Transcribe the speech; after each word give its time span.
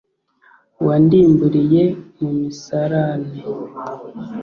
wandimburiye 0.85 1.83
mu 2.19 2.29
misarane 2.39 3.35